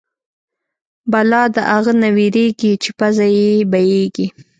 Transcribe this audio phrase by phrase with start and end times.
[1.11, 4.27] بلا د اغه نه وېرېږي چې پزه يې بيېږي.